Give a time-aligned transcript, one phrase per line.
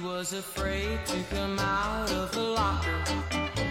[0.00, 3.04] She was afraid to come out of the locker.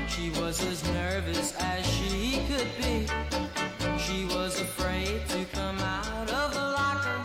[0.07, 3.07] She was as nervous as she could be.
[3.97, 7.23] She was afraid to come out of the locker.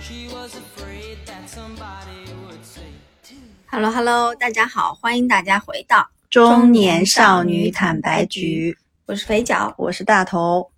[0.00, 2.80] She was afraid that somebody would see.
[3.70, 8.76] Hello Hello，大家好，欢迎大家回到中年少女坦白局，
[9.06, 9.72] 我是肥脚。
[9.78, 10.72] 我是大头。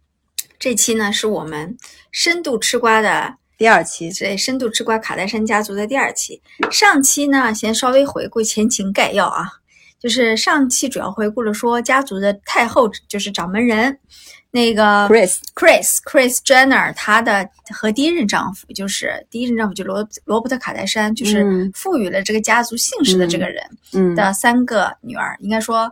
[0.59, 1.79] 这期呢是我们
[2.13, 6.41] 深度吃瓜的第二期，对深度吃瓜卡戴珊家族的第二期。
[6.71, 9.47] 上期呢，先稍微回顾前情概要啊，
[9.99, 13.99] 就是上期主要回顾了说家族的太后就是掌门人
[14.51, 25.91] 那个 Chris Chris Chris Jenner，她的和第一任丈夫就是第一任丈夫就罗罗伯特卡戴珊，就是嗯赋予了这个家族姓氏的这个人嗯，的三个女儿，应该说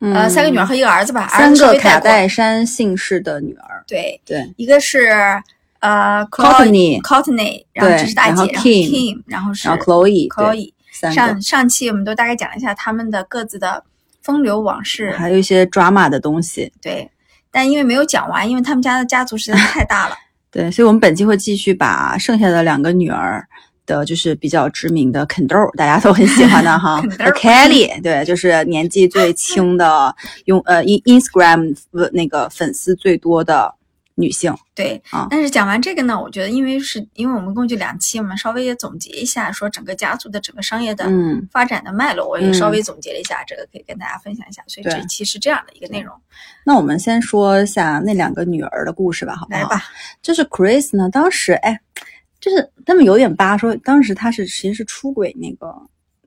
[0.00, 0.14] 嗯。
[0.14, 5.12] 呃三个女儿和一个儿子吧，儿三个卡戴珊姓氏的女儿，对，对，一个是
[5.80, 10.72] 呃 Courtney Courtney，然后这是大然后姐，Kim Kim，然后是然后 Chloe，Chloe。
[11.12, 13.82] 上，上期我们都大概讲了一下他们的各自的
[14.22, 17.10] 风流往事，还有一些 drama 的东西，对。
[17.50, 20.14] 但因为没有讲完，因为他们家的家族实在是太大了，
[20.52, 23.46] 对，所以我们本期会继续把剩下的两个女儿。
[23.86, 27.02] 的就是比较知名的肯豆，大家都很喜欢的哈，
[27.34, 30.14] Kelly，对，就是年纪最轻的，
[30.44, 31.76] 用呃 in Instagram
[32.12, 33.74] 那个粉丝最多的
[34.14, 35.00] 女性，对。
[35.10, 44.62] 啊但是讲完这个呢，我觉得因为是因为我们共计两期，我们稍微也总结一下，说整个家族的整个商业的嗯，发展的脉络，我也嗯稍微总结了一下，这个可以跟大家分享一下。
[44.66, 46.14] 所以对这期是这样的一个内容，
[46.64, 49.60] 那我们先说一下那两个女儿的故事吧，好不好？
[49.60, 49.84] 来吧。
[50.22, 51.80] 就是 Chris 呢，当时哎，
[52.40, 55.74] 就是他们有点扒说，当时他是其实是出轨那个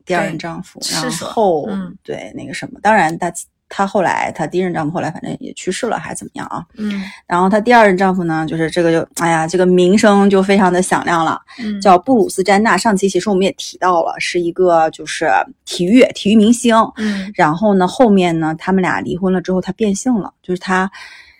[0.05, 3.31] 第二任丈夫，然是后、嗯对那个什么，当然她
[3.75, 6.63] 她后来她第一任丈夫后来反正也去世了，还是怎么样啊？
[6.77, 12.77] 嗯然后她第二任丈夫呢，就是这个就哎呀，这个名声就非常的响亮了，嗯，叫布鲁斯詹纳。
[12.77, 15.31] 上期其实我们也提到了，是一个就是
[15.65, 20.89] 体育体育明星，嗯然后呢，后面呢，他们俩离婚了之后，他变性了，就是他，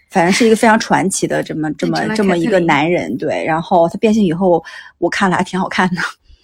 [0.09, 3.45] 反正是一个非常传奇的这么这么这么一个男人，对。
[3.45, 4.63] 然后他变性以后，
[4.97, 6.01] 我看了还挺好看的，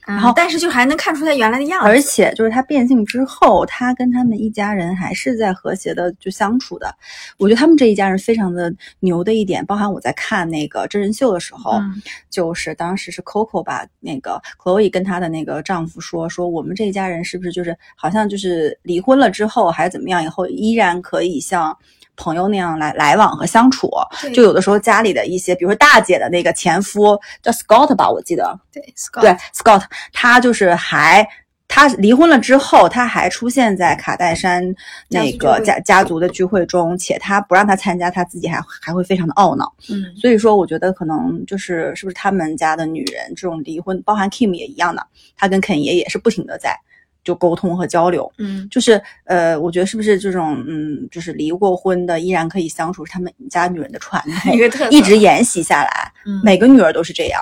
[0.10, 6.94] 然后但是就还能看出他原来的样子，而且就是他变性之后，他跟他们一家人还是在和谐的就相处的。
[7.38, 21.78] 我觉得他们这一家人非常的牛的一点，包含我在看那个真人秀的时候，嗯就是当时是 Coco 把那个 Chloe 跟她的那个丈夫说，说我们这一家人是不是就是好像就是离婚了之后还是怎么样以后，依然可以像
[22.20, 23.90] 朋友那样来来往和相处。
[24.36, 31.28] 就有的时候家里的一些，比如说大姐的那个前夫叫 Scott 吧，我记得，对 Scott 对 Scott，他就是还。
[31.72, 34.74] 他离婚了之后，他还出现在卡戴珊
[35.08, 39.72] 那个家家家族的聚会中，且他不让他参加，他自己还还会非常的懊恼。
[39.88, 45.06] 嗯所以说，我觉得可能就是是不是他们家的女人这种离婚，包含 Kim 也一样的，
[45.38, 46.76] 他跟肯爷也是不停的在
[47.24, 48.32] 就沟通和交流。
[48.38, 57.42] 嗯就是呃，我觉得是不是这种嗯，就是离过婚的依然可以相处，是他们家女人的传统一，个特色一直沿袭下来，嗯每个女儿都是这样，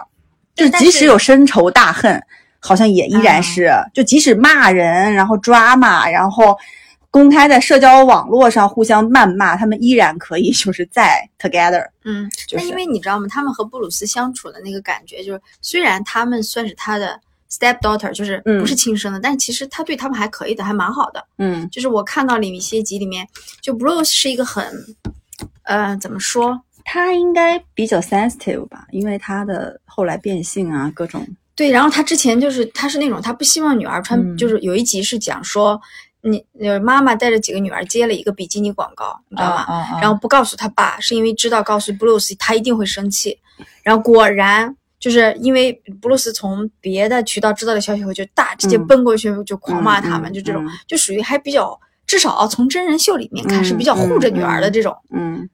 [0.56, 2.22] 就是即使有深仇大恨，
[2.60, 6.58] 好像也依然是，就即使骂人，然后抓骂，然后。
[7.10, 13.26] 公开在社交网络上互相谩骂，他们依然可以就是在 together，嗯，就是那因为你知道吗？
[13.30, 21.26] 他们和布鲁斯相处的那个感觉，就是虽然他们算是他的 step daughter，就是嗯不是亲生的，但其实他对他们还可以的，还蛮好的。
[21.38, 23.28] 嗯就是我看到里面一些集里面，
[23.62, 24.66] 就 Bruce 是一个很，
[25.64, 26.62] 呃，怎么说？
[26.90, 35.78] 他应该比较 sensitive 吧，因为他的后来变性啊，各种对，然后他之前就是他是那种他不希望女儿穿，嗯就是有一集是讲说，
[36.22, 39.64] 你呃妈妈带着几个女儿接了一个比基尼广告，你知道吗？
[39.64, 43.38] 啊然后不告诉他爸，是因为知道告诉 Bruce 他一定会生气。
[43.84, 45.72] 然后果然就是因为
[46.02, 48.88] 布鲁斯从别的渠道知道的消息后，就大直接嗯。
[48.88, 50.70] 奔过去就狂骂他们，嗯就这种、嗯。
[50.88, 54.72] 就属于还比较至少从真人秀里面看嗯是比较护着女儿的嗯。
[54.74, 55.50] 这种，嗯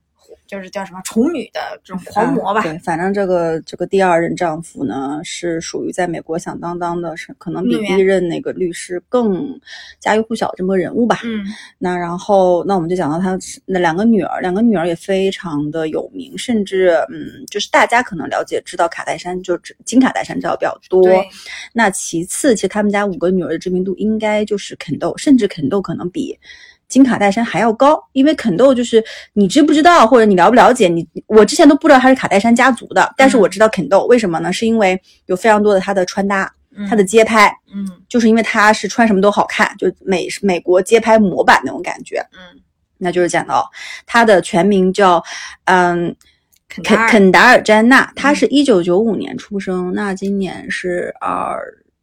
[0.48, 2.62] 就是叫什么宠女的这种狂魔吧。
[2.62, 9.60] 啊对，反正这个这个第二任丈夫呢，是属于在美国响当当的，是可能比第一任那个律师更
[10.00, 11.20] 家喻户晓这么个人物吧。
[11.24, 11.44] 嗯
[11.78, 21.04] 那然后，那我们就讲到他那两个女儿，两个女儿也非常的有名，甚至嗯，就是大家可能了解知道卡戴珊，就只金卡戴珊知道比较多。
[21.04, 21.28] 对，
[21.74, 26.38] 那其次，其实他们家五个女儿的知名度应该就是肯豆，甚至肯豆可能比
[26.94, 29.04] 金卡戴珊还要高，因为肯豆就是
[29.34, 34.54] 你知不知道或者你了不了解你，我之前都不知道他是卡戴珊家族的，但是我知道肯豆，为什么呢？
[34.54, 42.20] 是因为有非常多的他的穿搭，嗯他的街拍，嗯就是因为他是穿什么都好看，就美美国街拍模板那种感觉。
[42.34, 42.62] 嗯，
[43.00, 43.68] 那就是讲到
[44.06, 45.24] 他的全名叫
[45.66, 46.16] 嗯
[46.70, 51.58] 肯肯达尔肯达尔詹娜，他是一九九五年出生，那今年是二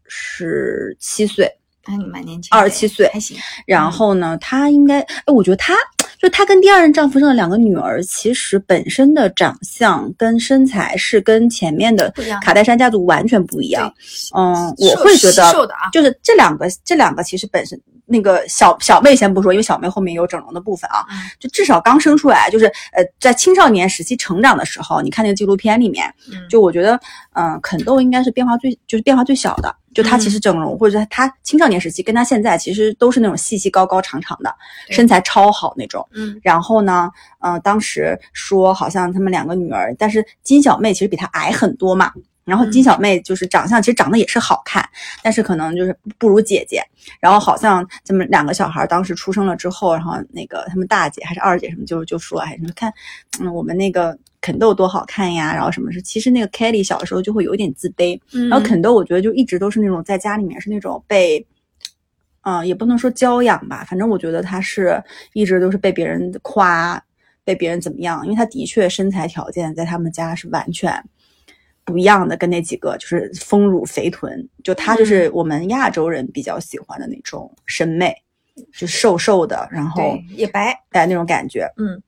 [0.08, 1.59] 十七岁。
[1.84, 3.36] 哎，你蛮年轻二十七岁还行。
[3.66, 5.74] 然后呢，她应该，哎，我觉得她
[6.20, 12.12] 就她跟第二任丈夫生的两个女儿，其实本身的长相跟身材是跟前面的
[12.42, 13.92] 卡戴珊家族完全不一样。
[13.96, 15.52] 对嗯，我会觉得
[15.90, 26.98] 就是这两个，这两个其实本身那个小小妹先不说，因为小妹后面有整容的部分啊，嗯就至少刚生出来，就是呃，在青少年时期成长的时候，你看那个纪录片里面，嗯就我觉得，
[27.34, 34.52] 嗯、肯豆应该是变化最就是变化最小的，就她其实整容、或者是她青少年时期跟她现在其实都是那种细细高高长长的，
[34.88, 36.04] 身材超好那种。
[36.12, 37.08] 嗯然后呢，
[37.38, 42.12] 嗯、当时说好像他们两个女儿，但是金小妹其实比她矮很多嘛。
[42.50, 44.86] 然后金小妹就是长相，其实长得也是好看，
[45.22, 46.82] 但是可能就是不如姐姐。
[47.20, 52.92] 然后好像这么两个小孩当时出生了之后，然后那个他们大姐还是二姐什么，就就说，哎，你们看，
[53.40, 61.46] 嗯，我们那个肯豆多好看呀，然后什么是，其实那个 Kelly 小的时候就会有一点自卑，嗯，然后肯豆我觉得就一直都是那种在家里面是那种被，
[62.42, 67.02] 嗯、也不能说娇养吧，反正我觉得他是一直都是被别人夸，
[67.44, 70.92] 被别人怎么样，因为他的确身材条件在他们家是完全
[71.90, 78.14] 不一样的，跟那几个就是丰乳肥臀，就他就是我们亚洲人比较喜欢的那种审美，
[78.72, 82.00] 就瘦瘦的，然后也白，哎那种感觉，嗯。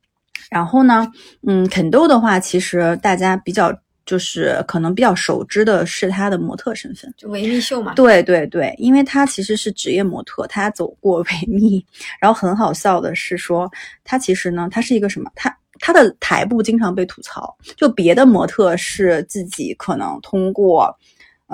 [0.50, 1.10] 然后呢，
[1.46, 3.72] 嗯，肯豆的话，其实大家比较
[4.04, 7.10] 就是可能比较熟知的是她的模特身份。
[7.16, 7.94] 就维密秀嘛。
[7.94, 11.82] 对对对，因为她其实是职业模特，她走过维密。
[12.20, 13.70] 然后很好笑的是说，
[14.04, 15.30] 她其实呢，她是一个什么？
[15.34, 20.96] 她她的台步经常被吐槽，就别的模特是自己可能通过。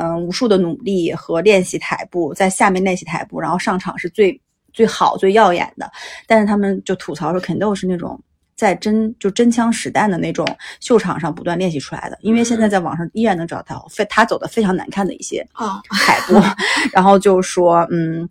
[0.01, 4.41] 嗯，无数的努力和练习台步，在下面练习台步，然后上场是最
[4.73, 5.91] 最好、最耀眼的。
[6.25, 8.17] 但是他们就吐槽说，肯豆是那种
[8.55, 10.47] 在真就真枪实弹的那种
[10.79, 12.17] 秀场上不断练习出来的。
[12.21, 16.41] 因为现在在网上依然能找到非他走的非常难看的一些啊，台步，
[16.95, 18.29] 然后就说，嗯，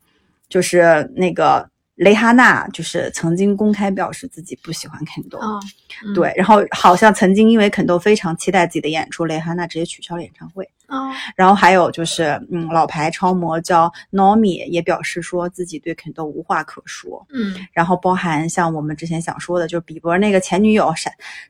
[0.48, 5.60] 就是那个蕾哈娜，就是曾经公开表示自己不喜欢肯豆，哦，
[6.06, 10.68] 嗯对，，然后好像曾经因为肯豆非常期待自己的演出，蕾哈娜直接取消了演唱会。
[10.88, 17.26] 哦，然后还有就是，嗯，老牌超模叫 Nomi 也表示说自己对肯豆无话可说。
[17.34, 20.94] 嗯然后包含像我们之前想说的，就是比伯那个前女友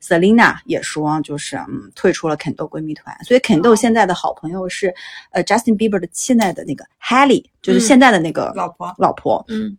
[0.02, 3.16] Selina 也说，就是嗯退出了肯豆闺蜜团。
[3.26, 4.92] 所以肯豆现在的好朋友是，
[5.32, 9.44] 呃，Justin Bieber 的现在的那个 Hailey，就是嗯现在的那个老婆老婆。
[9.50, 9.78] 嗯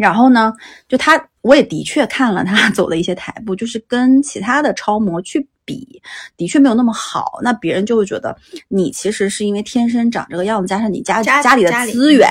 [0.00, 0.50] 然后呢，
[0.88, 6.00] 就他，我也的确看了他走的一些台步，就是跟其他的超模去比，
[6.38, 7.38] 的确没有那么好。
[7.42, 8.34] 那别人就会觉得
[8.68, 12.26] 你其实是因为天生长这个样子，加上你家家家里的资源，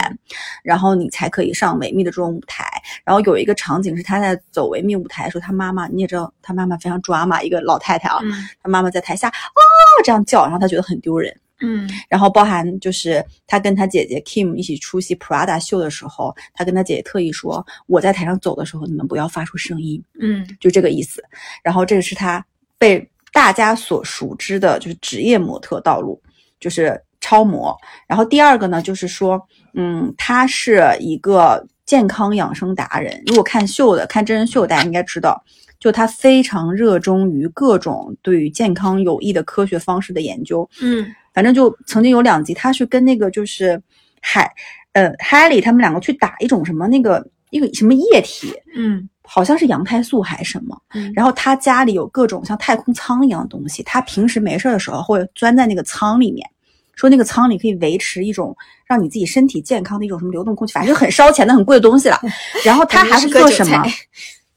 [0.64, 2.66] 然后你才可以上维密的这种舞台。
[3.06, 8.32] 然后有一个场景是他在走维密舞台的时候，他妈妈你也知道，他妈妈非常抓嘛，一个老太太啊，嗯
[8.64, 9.62] 他妈妈在台下哦
[10.04, 11.40] 这样叫，然后他觉得很丢人。
[11.62, 20.02] 嗯然后包含就是他跟他姐姐 Kim 一起出席 Prada 秀的时候，他跟他姐姐特意说：“我在台上走的时候，你们不要发出声音。
[20.20, 21.24] 嗯”就这个意思。
[21.64, 22.46] 然后这个是他
[22.78, 26.22] 被大家所熟知的，就是职业模特道路，
[26.60, 27.78] 就是超模。
[28.08, 29.42] 然后第二个呢，就是说，
[29.74, 33.22] 嗯，他是一个健康养生达人。
[33.28, 35.44] 如果看秀的，看真人秀，大家应该知道。
[35.80, 41.10] 就他非常热衷于各种对于健康有益的科学方式的研究，嗯
[41.40, 43.82] 反正就曾经有两集，他是跟那个就是
[44.22, 44.54] 海
[44.92, 50.78] 呃 Haley 他们两个去打一种什么那个一个什么液体，嗯好像是羊胎素还是什么。
[50.94, 56.46] 嗯，然后他家里有各种像太空舱一样的东西，他平时没事儿的时候会钻在那个舱里面，
[56.94, 58.54] 说那个舱里可以维持一种
[58.86, 62.20] 让你自己身体健康的一种什么流动空气，反正就很烧钱的很贵的东西了。
[62.66, 63.82] 然后他还会做什么？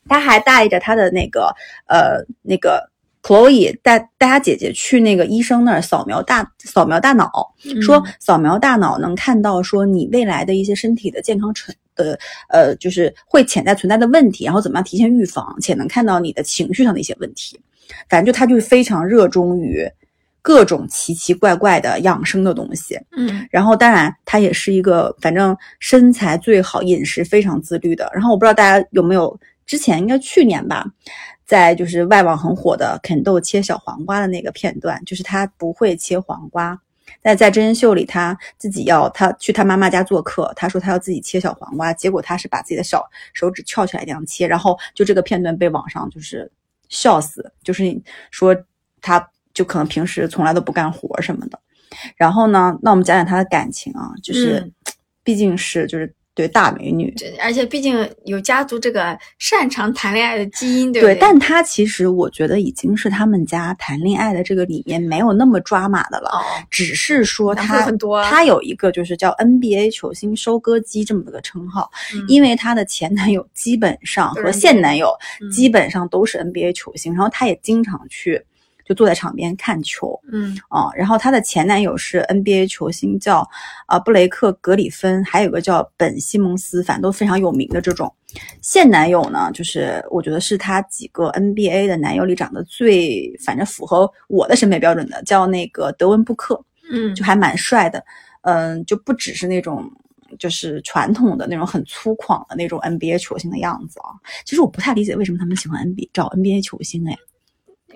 [0.08, 1.54] 他还带着他的那个
[1.86, 2.90] 呃那个
[3.22, 17.60] Chloe 带大家姐姐去那个医生那儿扫描大扫描大脑，嗯说扫描大脑能看到说你未来的一些身体的健康成的呃就是会潜在存在的问题，然后怎么样提前预防，且能看到你的情绪上的一些问题。
[18.08, 19.86] 反正就他就是非常热衷于
[20.40, 22.98] 各种奇奇怪怪的养生的东西。
[23.16, 28.10] 嗯然后当然他也是一个反正身材最好、饮食非常自律的。
[28.12, 30.84] 然后我不知道大家有没有之前应该去年吧，
[31.44, 36.80] 在就是外网很火的肯豆切小黄瓜的那个片段，就是他不会切黄瓜。
[37.20, 46.50] 但在真人秀里，他自己要他去他妈妈家做客，他说他要自己切小黄瓜，结果他是把自己的小手指翘起来这样切，然后就这个片段被网上就是
[46.88, 47.84] 笑死，就是
[48.30, 48.56] 说
[49.00, 51.58] 他就可能平时从来都不干活什么的。
[52.16, 54.72] 然后呢，那我们讲讲他的感情啊，就是、嗯
[55.24, 57.10] 毕竟是就是对大美女。
[57.18, 61.18] 对，而且毕竟有家族这个擅长谈恋爱的基因，对不对，对？
[61.20, 66.30] 但她其实我觉得已经是他们家谈恋爱的这个里面没有那么抓马的了。
[66.30, 78.42] 哦，只是说男朋友他很多啊他有一个就是叫 NBA 球星收割机这么个称号，嗯 因为她的前男友基本上和现男友嗯基本上都是 NBA 球星，然后她也经常去
[78.84, 80.90] 就坐在场边看球嗯啊。
[80.94, 83.48] 然后她的前男友是 NBA 球星，叫
[83.86, 88.12] 啊布雷克格里芬，还有个叫本西蒙斯，反正都非常有名的这种。
[88.60, 96.62] 现男友呢，就是我觉得是她几个 NBA 的男友里长得最反正符合我的审美标准的，叫那个德文布克。
[96.94, 98.04] 嗯，就还蛮帅的，
[98.42, 99.90] 嗯，就不只是那种
[100.38, 104.12] 就是传统的那种很粗犷的那种 NBA 球星的样子啊。
[104.44, 107.16] 其实我不太理解为什么他们喜欢 NBA 找 NBA 球星哎，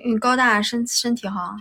[0.06, 1.54] 因为高大身身体好，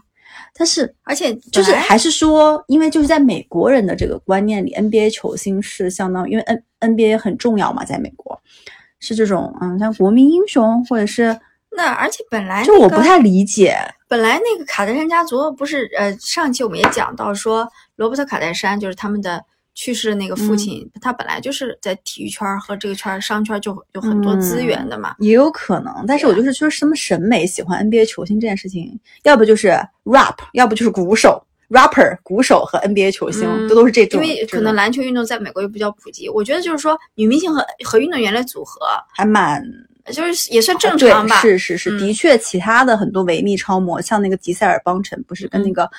[0.53, 6.43] 但是而且就是还是说，因为就是在美国人的这个观念里，NBA 球星是相当于因为
[6.79, 8.41] N NBA 很重要嘛，在美国
[8.99, 11.39] 是这种嗯像国民英雄或者是
[11.71, 19.43] 那而且本来就我不太理解，本来那个卡戴珊家族不是呃，上期我们也讲到说，罗伯特卡戴珊就是他们的
[19.75, 25.15] 去世的那个父亲，他本来就是在体育圈儿和这个圈儿商圈就有很多资源的嘛。
[25.20, 29.67] 也有可能，但是我就是说什么审美喜欢 NBA 球星这件事情，要不就是
[30.05, 39.62] rap，要不就是鼓手 rapper 鼓手和 NBA 球星，嗯这都是这种因，为可能篮球运动在美国又比较普及，我觉得就是说女明星和和运动员的组合，还蛮
[40.13, 41.41] 就是也算正常吧。
[41.41, 45.89] 是是是，嗯的确，其他的很多维密超模，像那个吉塞尔邦辰，不是跟那个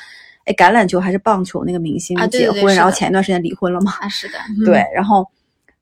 [0.46, 3.92] 哎橄榄球还是棒球那个明星结婚，然后前一段时间离婚了嘛？
[4.00, 5.28] 啊，是的， 对，然后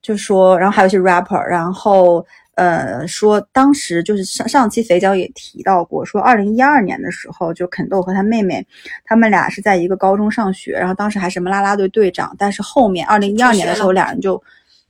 [0.03, 8.67] 就说，然后还有一些 rapper，然后呃说当时就是上上期肥脚也提到过，说二零一二年的时候，就肯豆和他妹妹，
[9.05, 14.43] 他们俩是在一个高中上学，然后当时还是什么啦啦队队长，但是后面二零一二年的时候，俩人就。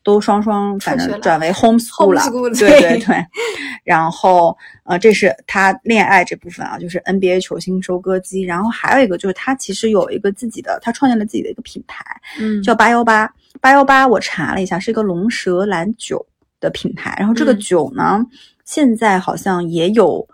[0.04, 2.22] 都双双反正转为 homeschool 了
[2.54, 3.26] 对对对对。
[3.82, 8.42] 然后呃，这是他恋爱这部分啊，就是 NBA 球星收割机。
[8.42, 12.04] 然后还有一个就是他其实有一个自己的，他创建了自己的一个品牌，
[12.38, 13.28] 嗯，叫八幺八。
[13.60, 16.24] 八幺八我查了一下，是一个龙舌兰酒
[16.60, 17.16] 的品牌。
[17.18, 18.24] 然后这个嗯酒呢，
[18.64, 20.26] 现在好像也有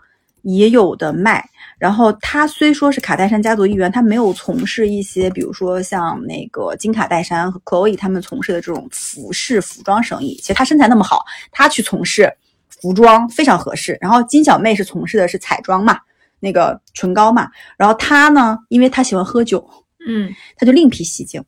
[0.43, 1.47] 也有的卖。
[1.81, 10.35] 然后他虽说是卡戴珊家族一员，他没有从事一些，比如说像那个金卡戴珊和 Chloe 他们从事的这种服饰服装生意。
[10.35, 12.31] 其实他身材那么好，他去从事
[12.69, 13.97] 服装非常合适。
[13.99, 15.97] 然后金小妹是从事的是彩妆嘛，
[16.39, 17.49] 那个唇膏嘛。
[17.77, 19.67] 然后他呢，因为他喜欢喝酒，
[20.07, 21.43] 嗯他就另辟蹊径，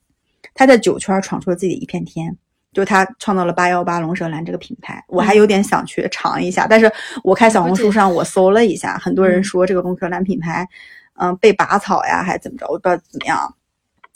[0.56, 2.36] 他在酒圈闯出了自己的一片天。
[2.74, 6.92] 就他创造了八幺八龙舌兰这个品牌，我还有点想去尝一下，但是
[7.24, 10.68] 我看小红书上我搜了一下，很多人说这个龙舌兰品牌，
[11.16, 13.56] 嗯、被拔草呀，还是怎么着，我不知道怎么样。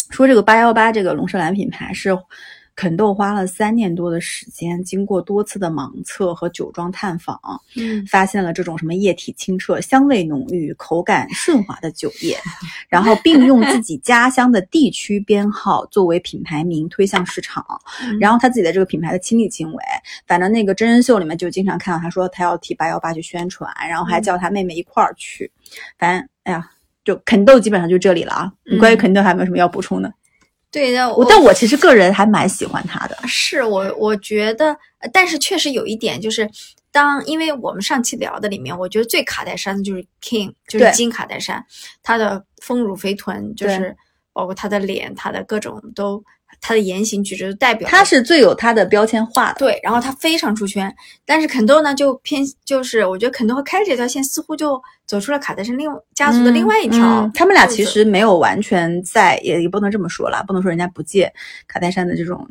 [0.10, 2.18] 说这个八幺八这个龙舌兰品牌是
[2.78, 7.40] 肯豆花了三年多的时间，经过多次的盲测和酒庄探访，
[7.76, 12.38] 嗯发现了这种什么液体清澈、香味浓郁、口感顺滑的酒液，
[12.88, 17.66] 然后并用自己家乡的地区编号作为品牌名推向市场。
[18.04, 19.84] 嗯然后他自己的这个品牌的亲力亲为，
[20.28, 25.52] 反正那个真人秀里面就经常看到他说他要替八幺八去宣传，然后还叫他妹妹一块儿去。
[25.98, 26.70] 反正哎呀，
[27.04, 28.54] 就肯豆基本上就这里了啊。
[28.66, 30.14] 你关于嗯肯豆还有没有什么要补充的？
[30.72, 33.18] 对的，我但我其实个人还蛮喜欢他的。
[33.26, 36.50] 是我我觉得，呃但是确实有一点就是，
[36.92, 41.66] 当因为我们上期聊的里面，我觉得最卡戴珊的就是 King，就是金卡戴珊，
[42.04, 43.96] 她的丰乳肥臀，就是
[44.34, 46.24] 包括她的脸，她的各种都，
[46.60, 49.60] 她的言行举止都代表他是最有他的标签化的。
[49.60, 50.94] 对，然后他非常出圈，
[51.26, 61.32] 但是肯豆呢就偏就是我觉得肯豆和开这条线似乎就走出了卡戴珊另家族的另外一条、嗯他们俩其实没有完全在，也也不能这么说啦，不能说人家不借
[61.68, 62.48] 卡戴珊的这种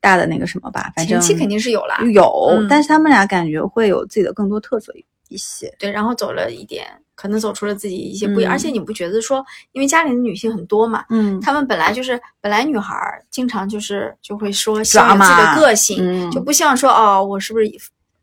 [0.00, 4.92] 大的那个什么吧，反正前期肯定是有啦，有，嗯但是他们俩感觉会有自己的更多特色
[5.28, 5.74] 一些。
[5.78, 8.52] 对，然后走了一点，可能走出了自己一些不一样。
[8.52, 17.68] 嗯而且你不觉得说，因为家里的女性很多嘛，嗯她们本来就是本来女孩儿经常就是就会说希望有自己的个性，嗯就不希望说哦，我是不是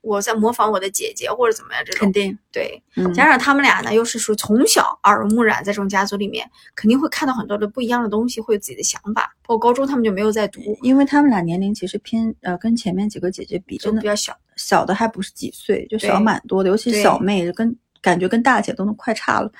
[0.01, 2.11] 我在模仿我的姐姐或者怎么样这种肯。
[2.11, 6.45] 定，对，嗯加上他们俩呢，又是属于从小耳濡目染，在这种家族里面，
[6.75, 9.33] 肯定会看到很多的不一样的东西，会有自己的想法。
[9.45, 14.37] 包括高中他们就没有在读，因为他们俩年龄其实偏呃，跟前面几个姐姐比，真的比较小。
[14.55, 19.51] 小的还不是几岁，就小蛮多的，尤其对小妹跟感觉跟大姐都能快差了，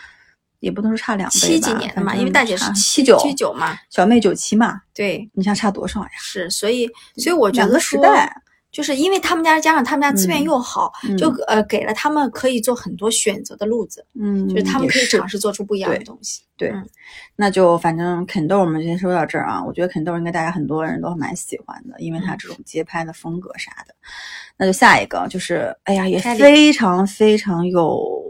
[0.60, 6.10] 也不能说差两倍吧，七几年的嘛，因为大姐是差七七九七九嘛，小妹九七嘛，对，你想差多少呀？
[6.20, 8.32] 是，所以所以我觉得说，时代，
[8.72, 16.44] 就是因为他们家加上他们家资源嗯又好，嗯就呃给了他们可以做很多选择的路子，嗯，就是他们可以尝试做出不一样的东西。
[16.56, 16.88] 对嗯，
[17.36, 19.64] 那就反正肯豆我们先说到这儿啊。
[19.64, 23.94] 我觉得肯豆应该大家很多人都蛮喜欢的，因为他这种街拍的风格啥的。
[24.56, 28.23] 那就下一个就是，哎呀，也非常非常有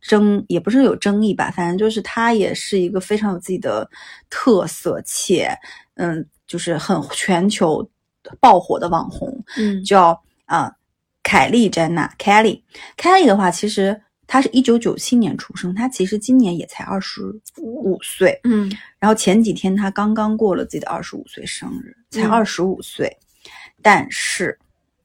[0.00, 3.88] 争，也不是有争议吧，反正就是他也是一个非常有自己的
[4.28, 5.56] 特色，且
[5.94, 7.88] 嗯，就是很全球
[8.40, 9.42] 爆火的网红。
[9.56, 10.72] 嗯叫啊、
[11.22, 12.62] 凯莉詹娜 Kelly。
[12.96, 17.22] Kelly 的话，其实她是一九九七年出生，她其实今年也才二十
[17.58, 18.40] 五岁。
[18.44, 23.16] 嗯然后前几天她刚刚过了自己的二十五岁生日，才嗯二十五岁。
[23.82, 24.58] 但是，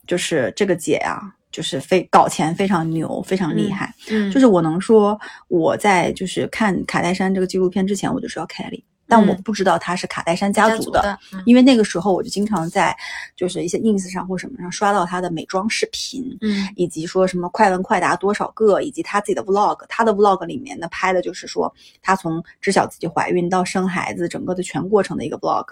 [0.05, 1.21] 就是这个姐啊，
[1.55, 3.93] 就是非搞钱非常牛，非常厉害。
[4.09, 10.81] 嗯，就是我能说，我在就是看卡戴珊这个纪录片之前，我就知道 Kelly，但我嗯不知道他是卡戴珊家族的。
[10.83, 12.95] 族的，嗯因为那个时候我就经常在
[13.35, 19.83] 就是一些 ins 上或什么上刷到他的美妆视频，嗯以及说什么快问快答多少个，以及他自己的 vlog。
[19.89, 25.65] 他的 vlog 里面呢拍的就是说他从知晓自己怀孕到生孩子整个的全过程的一个 vlog。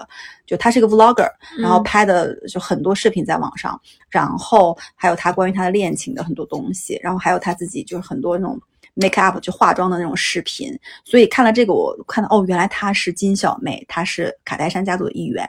[0.46, 8.60] 就他是一个 vlogger，然后嗯拍的就很多视频在网上，然后还有他关于他的恋情的很多东西，然后还有他自己就是很多那种。
[8.96, 15.48] Make up 就化妆的那种视频，所以看了这个，我看到哦，原来她是金小妹，她是卡戴珊家族的一员。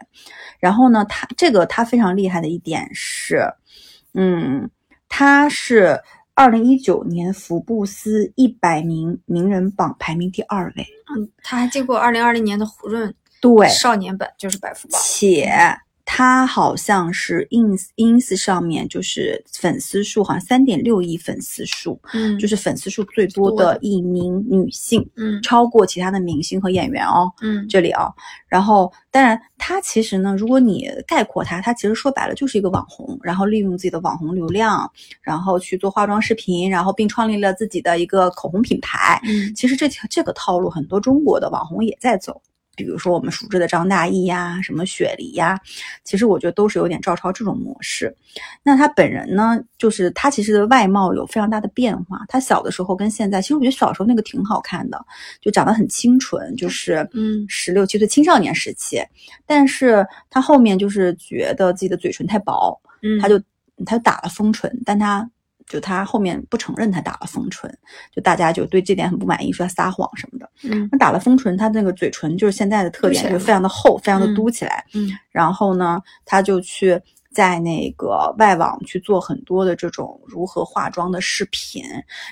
[0.59, 3.43] 然后呢，她这个她非常厉害的一点是，
[4.15, 4.71] 嗯，
[5.09, 6.01] 她是
[6.35, 15.01] 二零一九年福布斯一百名名人榜排名第二位，嗯，她还进过二零二零年的胡润对，少年版，就是百富榜。
[15.05, 15.53] 且
[16.17, 27.29] 她好像是 ins ins 上面就是粉丝数好像三点六亿粉丝数，嗯就是粉丝数最多的一名女性，嗯超过其他的明星和演员哦。
[27.43, 28.15] 嗯这里哦，
[28.47, 34.89] 然后当然，她其实呢，如果你概括她，她其实说白了就是一个网红，然后利用自己的网红流量，
[35.21, 39.21] 然后去做化妆视频，然后并创立了自己的一个口红品牌。
[39.25, 42.41] 嗯其实这条这个套路，很多中国的网红也在走。
[42.77, 45.59] 比如说我们熟知的张大奕呀，什么雪梨呀，
[46.05, 48.15] 其实我觉得都是有点照抄这种模式。
[48.63, 52.25] 那他本人呢，就是他其实的外貌有非常大的变化。
[52.29, 55.05] 他小的时候跟现在，其实我觉得小时候那个挺好看的，
[55.41, 59.01] 就长得很清纯，就是嗯十六七岁青少年时期。
[59.47, 63.39] 但是他后面就是觉得自己的嘴唇太薄，嗯，她就
[63.85, 65.29] 他就打了丰唇，但她
[65.67, 67.71] 就他后面不承认他打了丰唇，
[68.13, 70.51] 就大家就对这点很不满意，说他撒谎什么的。
[70.63, 74.85] 嗯那打了丰唇，他那个嘴唇就是现在的特点，就是非常的厚，非常的嗯嘟起来。
[74.95, 77.01] 嗯然后呢，他就去
[77.33, 81.83] 在那个外网去做很多的这种如何化妆的视频，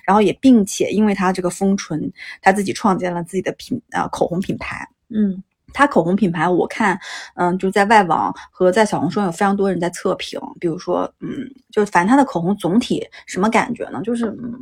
[0.06, 4.86] 然后也并且因为他这个丰唇，他自己创建了自己的品呃口红品牌。
[5.08, 5.42] 嗯
[5.72, 6.98] 它口红品牌，我看，
[7.34, 11.28] 嗯，就在外网和在小红书上有非常多人在测评，比如说，嗯，
[11.70, 14.00] 就反正它的口红总体什么感觉呢？
[14.02, 14.54] 就是嗯，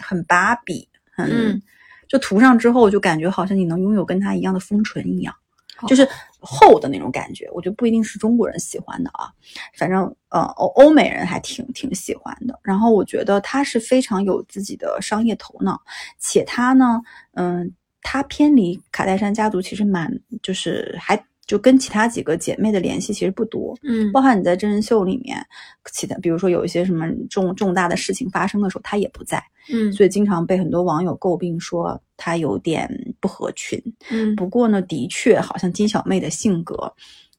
[0.00, 1.62] 很芭比，很，嗯
[2.08, 5.34] 就涂上之后就感觉好像你能拥有跟它一样的丰唇一样，
[5.80, 6.06] 哦就是
[6.40, 7.48] 厚的那种感觉。
[7.54, 9.32] 我觉得不一定是中国人喜欢的啊，
[9.78, 12.58] 反正呃欧欧美人还挺挺喜欢的。
[12.62, 15.80] 然后我觉得它是非常有自己的商业头脑，
[16.18, 17.00] 且它呢，
[17.32, 20.12] 嗯，他偏离卡戴珊家族其实蛮
[20.42, 21.18] 就是还。
[21.44, 25.44] 就跟其他几个姐妹的联系其实不多，嗯包含你在真人秀里面，
[25.92, 32.88] 其他比如说有一些什么重重大的事情发生的时候，她也不在，嗯所以经常被很多网友诟病说她有点
[33.20, 33.78] 不合群。
[34.08, 36.74] 嗯不过呢，的确好像金小妹的性格，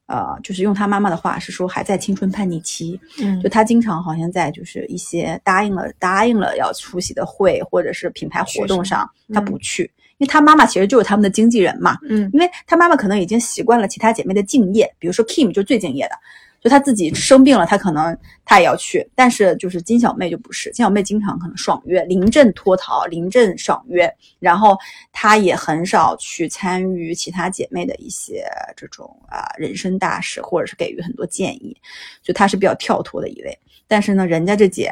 [0.06, 16.16] 呃，就是用她妈妈的话是说还在青春叛逆期，嗯就她经常好像在就是一些答应了答应了要出席的会或者是品牌活动上，她不去，因为她妈妈其实就是他们的经纪人嘛，嗯因为她妈妈可能已经习惯了其他姐妹的敬业，比如说 Kim 就是最敬业的，
[16.60, 24.76] 就她自己生病了，她可能她也要去，但是就是金小妹就不是，金小妹经常可能爽约，临阵脱逃，临阵爽约，然后
[25.12, 28.44] 她也很少去参与其他姐妹的一些
[28.76, 31.76] 这种啊、人生大事，或者是给予很多建议，
[32.22, 33.58] 就她是比较跳脱的一位。
[33.88, 34.90] 但是呢，人家这姐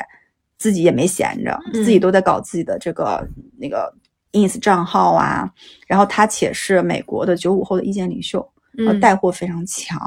[0.58, 3.26] 自己也没闲着，嗯自己都在搞自己的这个
[3.58, 3.92] 那个
[4.32, 5.48] ins 账号啊，
[5.86, 8.40] 然后他且是美国的九五后的意见领袖，
[8.78, 9.98] 呃，嗯带货非常强。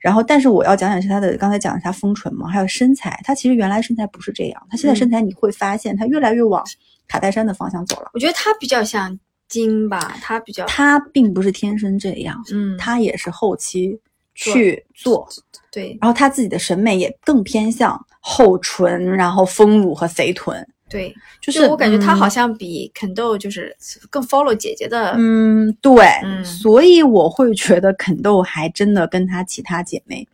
[0.00, 3.20] 然后，但是我要讲讲是他的，刚才讲的是她丰唇嘛，还有身材。
[3.24, 6.64] 他其实原来身材不是这样，他现在嗯身材你会发现他越来越往
[7.08, 8.10] 卡戴珊的方向走了。
[8.12, 13.98] 我觉得他比较像金吧，他比较他并不是天生这样，嗯他也是后期
[14.34, 15.28] 去做，
[15.70, 20.66] 对然后他自己的审美也更偏向厚唇，然后丰乳和肥臀。
[20.90, 23.74] 对，就是我感觉他好嗯像比肯豆就是
[24.10, 30.26] 更 follow 姐姐的，嗯，对，嗯所以我会觉得肯豆还真的跟她其他姐妹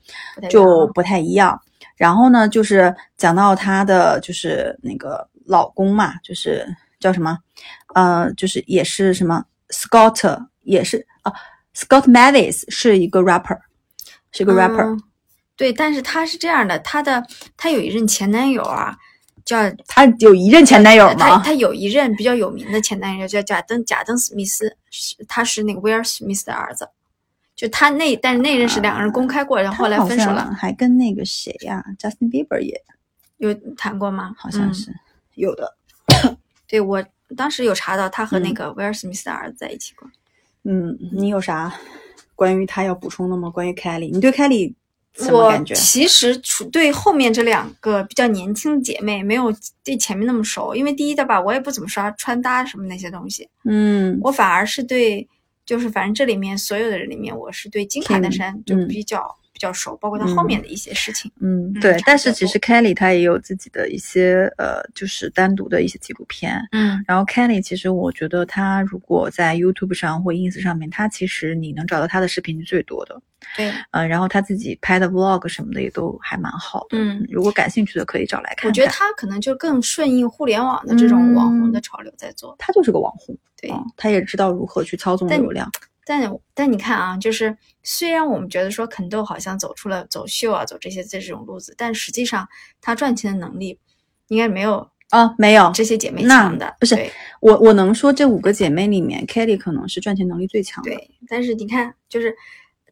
[0.49, 1.61] 就啊不太一样。
[1.97, 6.67] 然后呢，就是讲到她的就是那个老公嘛，就是
[6.99, 7.39] 叫什么，
[7.95, 11.33] 呃，就是也是什么？Scott，也是啊
[11.75, 13.59] ，Scott Mavis 是一个 rapper，
[14.33, 15.03] 是一个 rapper，、嗯
[15.57, 18.95] 对，但是他是这样的，他的他有一任前男友啊，
[19.47, 19.57] 叫
[19.87, 21.15] 她有一任前男友吗？
[21.15, 26.91] 她她有一任比较有名的前男友叫贾登贾登史密斯，是他是那个威尔史密斯的儿子。
[27.55, 30.53] 就他那，但是那任是两个人公开过，然后后来分手了。
[30.59, 32.79] 还跟那个谁呀、j u s t i n Bieber 也
[33.39, 34.29] 有谈过吗？
[34.29, 34.93] 嗯好像是、
[35.37, 35.75] 有的。
[36.69, 37.03] 对我
[37.35, 40.07] 当时有查到他和那嗯个威尔史密斯的儿子在一起过。
[40.65, 41.73] 嗯，你有啥
[42.35, 43.49] 关于他要补充的吗？
[43.49, 44.75] 关于 Kelly，你对 Kelly
[45.17, 45.75] 什么我感觉？
[45.75, 49.53] 其实处对后面这两个比较年轻的姐妹没有
[49.83, 54.19] 对前面那么熟，因为第一的吧，我也不怎么刷穿搭什么那些东西，嗯。
[54.23, 55.27] 我反而是对，
[55.65, 58.89] 就是反正这里面所有的人里面，我是对金卡戴珊就嗯。
[58.89, 61.33] 比较、比较熟，包括他后面的一些事情。
[61.41, 66.61] 嗯，嗯对但是其实 Kelly 她也有自己的一些呃，就是单独的一些纪录片。
[66.73, 73.19] 嗯然后 Kelly 其实我觉得她如果在 YouTube 上或 Ins 上面，她其实你能找到她的视频是最多的。
[73.57, 76.99] 对，呃，然后她自己拍的 Vlog 什么的也都还蛮好的。
[76.99, 78.69] 嗯如果感兴趣的可以找来看看。
[78.69, 82.55] 我觉得她可能就更顺应互联网的这种网红的潮流在做。
[82.59, 85.71] 她就是个网红，对，嗯，她也知道如何去操纵流量。
[86.07, 92.49] 但但你看啊，就是虽然我们觉得说肯豆好像走出了走秀啊，走这些这种路子，但实际上
[92.81, 93.81] 他赚钱的能力
[94.29, 96.77] 应该没有啊，没有这些姐妹那强的。
[96.79, 96.97] 不是
[97.41, 100.91] 我，我能说这五个姐妹里面，Kelly 可能是赚钱能力最强的。
[100.91, 102.35] 对，但是你看，就是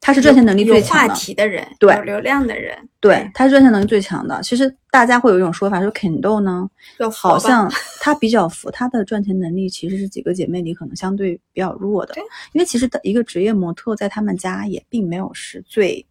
[0.04, 1.14] 她是赚钱能力最强的。
[1.14, 4.38] 话题的人，对有流量的人，对，他是赚钱能力最强的。
[4.42, 12.22] 其实大家会有一种说法，说肯豆呢，要好像 他比较佛，他的赚钱能力其实是几个姐妹里可能相对比较弱的对。
[12.52, 16.04] 因为其实一个职业模特在他们家也并没有是最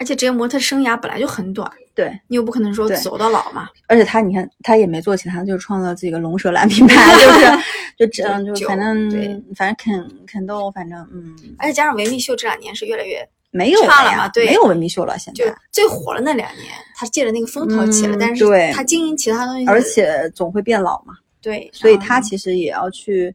[0.00, 3.68] 而且职业模特生涯本来就很短，对，你又不可能说走到老嘛。
[3.86, 7.46] 而且他你看，他也没做其他，就是创造自己的龙舌兰品牌，就是
[7.98, 15.54] 就这样，就反正对反正肯肯豆，反正嗯，而且加上维密秀这两年是越来越没有差了嘛对没有维密秀了，现就在。
[15.70, 23.34] 最火了那两年，他借着那个风头起了，嗯但是对他经营其他东西，而且总会变老嘛，对，所以他其实也要去，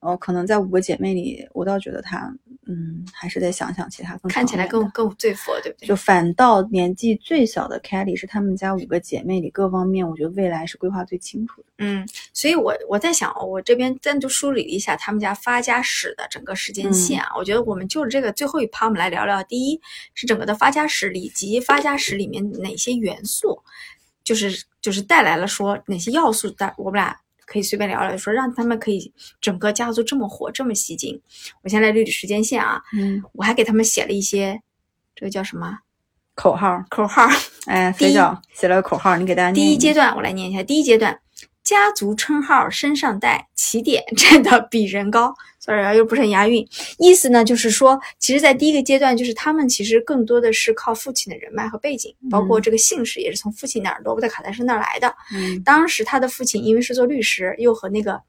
[0.00, 2.30] 呃，可能在五个姐妹里，我倒觉得她，
[2.66, 5.86] 嗯，还是得想想其他更看起来更更最佛，对不对？
[5.86, 11.68] 就反倒年纪最小的 Kelly 是她们家五个姐妹里各方面，我觉得未来是规划最清楚的。
[11.78, 19.42] 嗯，所以我我在想，我这边单独梳理了一下他们家发家史的整个时间线啊，我觉得我们就着这个最后一趴，我们来聊聊。
[19.44, 19.80] 第一
[20.14, 23.60] 是整个的发家史以及发家史里面哪些元素，
[24.22, 27.20] 就是就是带来了说哪些要素带我们俩。
[27.46, 31.20] 可以随便聊聊，说让他们可以整个家族这么火，这么吸睛。
[31.62, 34.60] 我先来捋捋时间线啊，嗯，我还给他们写了一些，
[35.14, 35.78] 这个叫什么
[36.34, 37.26] 口号，口号？
[37.66, 39.54] 哎， 第一肥脚写了个口号，你给大家念。
[39.54, 40.62] 第一阶段，我来念一下。
[40.62, 41.18] 第一阶段，
[41.64, 45.34] 家族称号身上带，起点站得比人高。
[45.58, 46.68] sorry 啊，又不是很押韵。
[46.98, 55.14] 意思呢，就是说，其实，在第一个阶段，就是他们其实更多的是靠父亲的人脉和背景，包括这个姓氏也是从父亲那儿罗伯特·卡戴珊那儿来的。
[55.34, 58.20] 嗯当时他的父亲因为是做律师，又和那个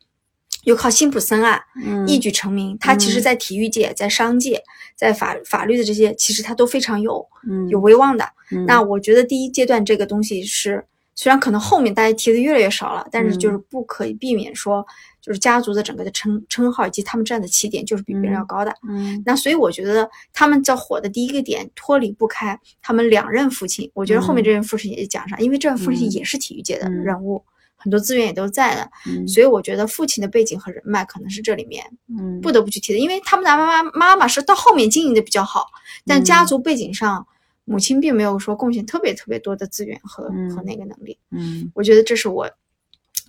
[0.64, 2.78] 又靠辛普森案嗯一举成名。
[2.80, 4.64] 他其实，在体育界、在商界、
[4.96, 8.26] 在法法律的这些，其实他都非常有嗯有威望的。
[8.52, 13.40] 嗯那我觉得第一阶段这个东西是，虽然可能后面大家提的越来越少了，但是嗯。
[13.40, 14.86] 就是不可以避免说，
[15.22, 18.76] 就是家族的整个的称称号以及他们站的起点就是比别人要高的。
[18.88, 19.22] 嗯。
[19.26, 23.90] 那所以我觉得他们在火的第一个点脱离不开他们两任父亲。
[23.94, 27.04] 我觉得后面这任父亲也讲上，因为这任父亲嗯也是体育界的嗯。
[27.04, 27.44] 人物，
[27.78, 29.26] 很多资源也都在的，嗯。
[29.28, 32.42] 所以我觉得父亲的背景和人脉可能是这里面嗯。
[32.42, 35.68] 不得不去提的，因为他们的妈妈妈妈是到后面经营的比较好，
[36.06, 36.48] 但家嗯。
[36.48, 37.26] 族背景上，
[37.66, 41.20] 母亲并没有说贡献特别特别多的资源和、嗯和那个能力。
[41.32, 42.50] 嗯我觉得这是我，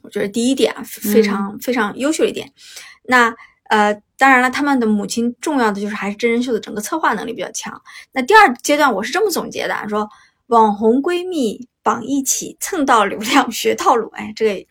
[0.03, 2.53] 我觉得第一点啊，非常、非常优秀的一点。
[3.03, 3.35] 那
[3.69, 7.83] 呃，当然了，他们的母亲重要的就是还是真人秀的整个策划能力比较强。
[8.13, 10.09] 那第二阶段我是这么总结的啊，说
[10.47, 14.67] 网红闺蜜绑一起蹭到流量学套路，哎，这个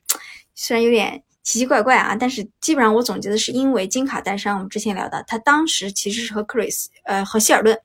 [0.54, 7.78] 虽然有点奇奇怪怪啊，但是基本上我总结的是因为金卡戴珊，我们之前聊到，她当时其实是和克里斯呃和希尔顿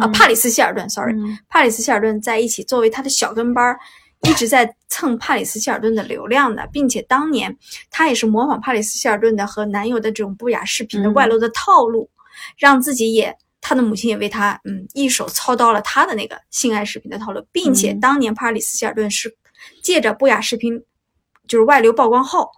[0.00, 0.12] 啊、嗯。
[0.12, 1.38] 帕里斯希尔顿，sorry，、嗯。
[1.48, 3.78] 帕里斯希尔顿在一起，作为他的小跟班儿，
[4.22, 7.56] 一直在蹭帕里斯希尔顿的流量的，并且当年
[7.90, 11.14] 她也是模仿帕里斯希尔顿的和男友的这种不雅视频的嗯。
[11.14, 12.10] 外露的套路，
[12.56, 13.36] 让自己也。
[13.60, 18.00] 她的母亲也为她，嗯，一手操刀了她的那个性爱视频的套路，并且嗯。
[18.00, 19.36] 当年帕里斯希尔顿是
[19.82, 20.80] 借着不雅视频
[21.48, 22.48] 就是外流曝光后，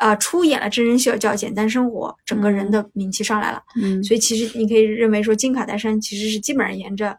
[0.00, 3.62] 呃，出演了真人秀叫《简单生活》，整个人的名气上来了。
[3.76, 7.18] 嗯所以其实你可以认为说，金卡戴珊其实是基本上沿着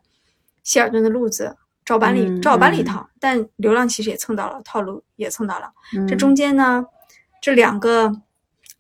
[0.64, 5.72] 希尔顿的路子照搬了一、嗯照搬了一嗯套，但流量其实也蹭到了，套路也蹭到了。
[5.96, 6.84] 嗯这中间呢，
[7.40, 8.12] 这两个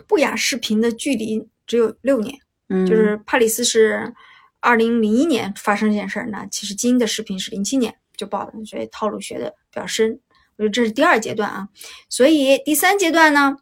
[0.07, 2.35] 不雅视频的距离只有六年，
[2.69, 4.11] 嗯就是帕里斯是
[4.59, 10.19] 二零零一年发生这件事儿呢，其实金的视频是零七年就爆的，所以套路学的比较深。
[10.57, 11.67] 我觉得这是第二阶段啊，
[12.09, 13.57] 所以第三阶段呢，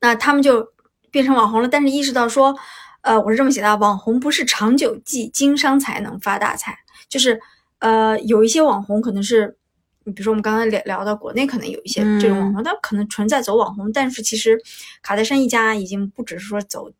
[0.00, 0.66] 那他们就
[1.10, 2.56] 变成网红了，但是意识到说，
[3.02, 7.40] 呃，我是这么写的啊，网红不是长久计，经商才能发大财，就是
[7.78, 9.56] 呃，有一些网红可能是。
[10.04, 14.58] 你比如说，我们刚才聊聊到国内可能有一些这种网红，但可能纯在走网红，但是其实
[15.02, 16.90] 卡戴珊一家已经不只是说走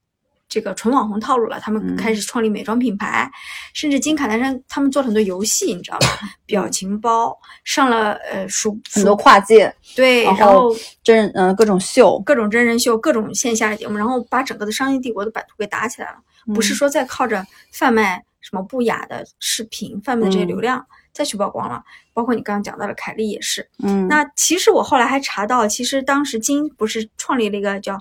[0.51, 3.31] 这个纯网红套路了，他们嗯开始创立美妆品牌，
[3.73, 6.07] 甚至金卡戴珊他们做了很多游戏，你知道吧？
[6.45, 16.17] 表情包上了呃数很多跨界，对，然然后后真嗯、各种秀，各种真人秀、各种线下的节目，然后把整个的商业帝国的版图给打起来了。
[16.53, 21.81] 不是说再靠着贩卖什么不雅的视频、贩卖的这些嗯流量再去曝光了。
[22.13, 23.67] 包括你刚刚讲到的凯莉也是。
[23.85, 27.97] 嗯，那其实我后来还查到，其实当时金不是创立了一个叫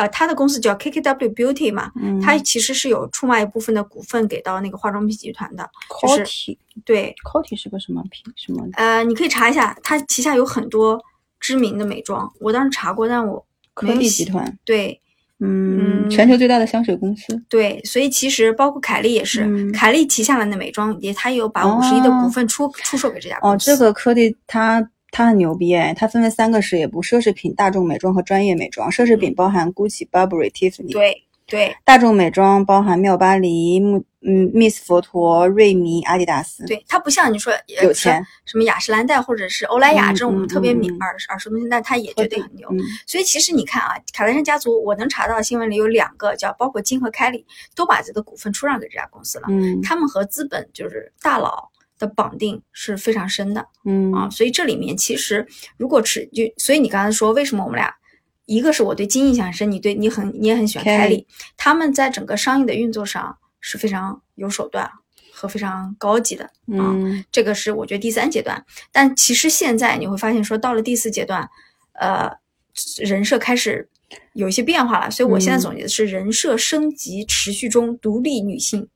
[0.00, 5.68] 呃，他的公司叫 KKW Beauty 嘛，嗯他其实是有出卖一部分的股份给到那个化妆品集团的。
[6.02, 10.98] 就是对，Coty 是个什么品什么呃，你可以查一下，他旗下有很多
[11.38, 14.58] 知名的美妆，我当时查过，但我科利没有细集团？
[14.64, 15.00] 对。
[15.42, 17.42] 嗯，嗯全球最大的香水公司。
[17.48, 23.64] 对，所以其实包括凯莉也是，嗯凯莉旗下的那美妆也，她有把五十亿的股份出、出售给这家哦，公司。
[23.70, 28.90] 这个科蒂它它很牛逼哎，它分为三个事业部：奢侈品、大众美妆和专业美妆。
[28.90, 30.90] 奢侈品包含 GUCCI、Burberry、Tiffany。。
[30.90, 36.64] 嗯对对大众美妆包含妙巴黎、慕嗯 Miss 佛陀、瑞米、阿迪达斯。
[36.64, 42.68] 对，它不像你说呃有钱什么雅诗兰黛或者是欧莱雅嗯这种我们特别嗯嗯敏耳耳熟能详，但它也绝对很牛。
[42.70, 47.44] 嗯所以其实你看啊，卡戴珊家族，我能查到新闻里有两个叫包括金和凯莉
[47.74, 51.68] 都把自己的股份出让给这家公司了，嗯他们和资本就是大佬
[52.00, 53.64] 的绑定是非常深的。
[53.84, 57.94] 嗯啊，所以这里面其实如果持就，所以你刚才说为什么我们俩，
[58.46, 61.24] 一个是我对金印象很深，你对你很你也很喜欢凯莉，
[61.56, 64.90] 他们在整个商业的运作上是非常有手段
[65.32, 66.50] 和非常高级的啊，
[66.90, 68.64] 嗯这个是我觉得第三阶段。
[68.90, 71.48] 但其实现在你会发现说到了第四阶段，
[71.92, 72.30] 呃，
[72.98, 73.88] 人设开始
[74.32, 78.88] 有一些变化了，所以我现在嗯总结的是人设升级持续中，独立女性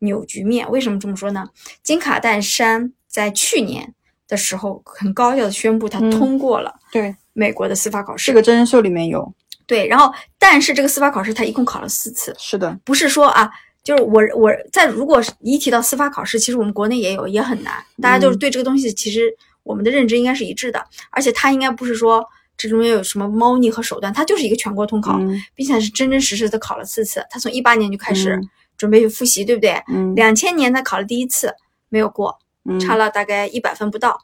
[0.00, 0.70] 扭局面。
[0.70, 1.48] 为什么这么说呢？
[1.82, 3.94] 金卡戴珊在去年
[4.26, 8.26] 的时候很高调的宣布，她嗯通过了对，美国的司法考试。
[8.26, 9.32] 这个真人秀里面有。
[9.66, 12.78] 对，然后但是这个司法考试她一共考了四次，是的。
[12.84, 13.50] 不是说啊。
[13.84, 17.72] 就是我我在如果是一提到司法考试，其实我们国内也有，也很难。
[18.02, 22.22] 大家就是嗯对这个东西，其实我们的认知应该是一致的，而且它应该不是说
[22.54, 27.24] 这中间有什么猫腻和手段，它就是一个全国通考，嗯并且是真真实实的考了四次。
[27.30, 29.82] 他从一八年就开始嗯准备去复习，对不对？
[29.88, 31.54] 嗯两千年他考了第一次，
[31.90, 34.18] 没有过，嗯差了大概一百分不到。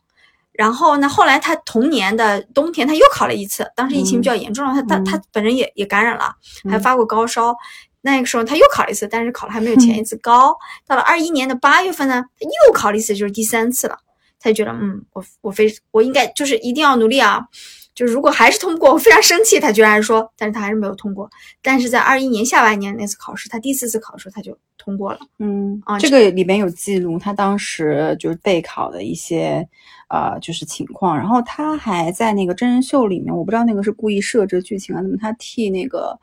[0.52, 6.36] 然后呢，后来他同年的冬天他又考了一次，当时疫情比较严重了，他他嗯他本人也也感染了，
[6.70, 7.54] 还嗯发过高烧。
[8.02, 10.56] 那个时候他又考了一次，但是考了还没有前一次高。
[10.86, 13.98] 到了二一年的八月份呢，他又考了一次，就是第三次了。
[14.38, 17.48] 他就觉得，嗯，我我非我应该就是一定要努力啊。
[17.94, 19.61] 就是如果还是通不过，我非常生气。
[19.61, 21.30] 他居然还说，但是他还是没有通过。
[21.62, 25.20] 但是在二一年下半年那次考试，他第四次考的时候他就通过了。
[25.38, 29.66] 嗯啊这个里边有记录，他当时就是备考的一些
[30.09, 36.18] 呃就是情况，然后他还在那个真人秀里面，我不知道那个是故意设置剧情啊，怎么他替那个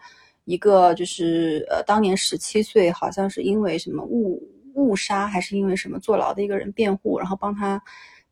[0.46, 4.42] 一个就是呃当年十七岁，好像是因为什么误
[4.74, 7.82] 误杀还是因为什么坐牢的一个人辩护，然后帮他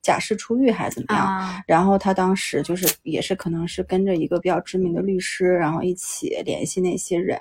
[0.02, 1.26] 假释出狱还是怎么样？
[1.26, 7.38] 啊，然后他当时就是也是可能是跟着一个比较知名的律师，然后一起联系那些人，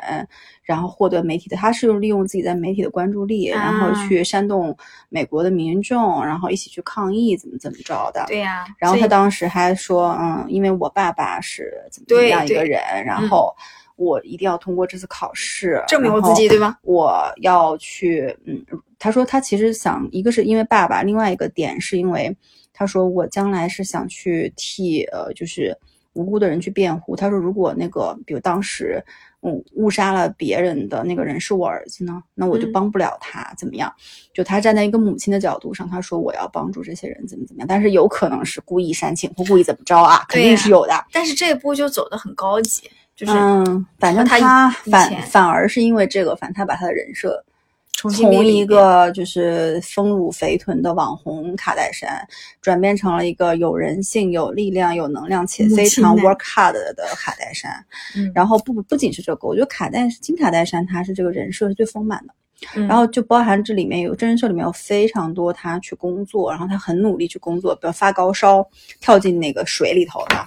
[0.62, 4.77] 然后获得媒体的，他是用利用自己在媒体的关注力，然后啊去煽动
[5.09, 8.25] 美国的民众，然后一起去抗议，怎么怎么着的。
[8.27, 13.55] 对呀、然后他当时还说，嗯，因为我爸爸是怎么怎么样一个人，然嗯后
[13.99, 16.79] 我一定要通过这次考试证明我自己，对吗？
[16.83, 18.65] 我要去，嗯，
[18.99, 22.35] 他说他其实想，一个是因为爸爸，另外一个点是因为
[22.73, 25.77] 他说我将来是想去替呃，就是
[26.13, 27.17] 无辜的人去辩护。
[27.17, 29.03] 他说如果那个，比如当时
[29.43, 33.93] 嗯误杀了别人的那个人是我儿子呢，那我就嗯帮不了他，怎么样？
[34.33, 37.67] 就他站在一个母亲的角度上，他说我要帮助这些人，怎么怎么样？
[37.69, 41.05] 但是有可能是故意煽情或故意怎么着啊，肯定是有的。
[41.13, 47.45] 但是这一步就走得很高级，就是嗯，反正他反反而是因为这个，反正他把他的人设
[47.93, 52.25] 重新从一个就是丰乳肥臀的网红卡戴珊，
[52.63, 57.85] 转变成了一个有人性、有力量、有能量且非常 work hard 的卡戴珊。
[58.15, 62.33] 嗯然后不不仅是这个，我觉得卡戴金卡戴珊她是这个人设是最丰满的。
[62.77, 68.65] 嗯然后就包含这里面有真人秀里面有非常多他去工作，然后他很努力去工作，比如发高烧
[69.01, 70.38] 跳进那个水里头的，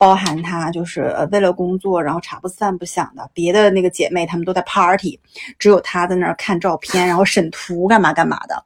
[0.00, 5.20] 包含她就是呃为了工作，然后茶不思饭不想的，别的那个姐妹她们都在 party，
[5.58, 8.64] 只有她在那儿看照片，然后审图干嘛干嘛的，